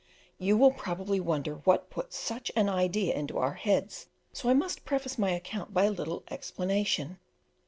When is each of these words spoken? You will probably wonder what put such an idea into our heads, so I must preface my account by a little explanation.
You 0.39 0.57
will 0.57 0.71
probably 0.71 1.19
wonder 1.19 1.57
what 1.63 1.91
put 1.91 2.11
such 2.11 2.51
an 2.55 2.67
idea 2.67 3.13
into 3.13 3.37
our 3.37 3.53
heads, 3.53 4.07
so 4.33 4.49
I 4.49 4.55
must 4.55 4.83
preface 4.83 5.19
my 5.19 5.29
account 5.29 5.75
by 5.75 5.83
a 5.83 5.91
little 5.91 6.23
explanation. 6.31 7.19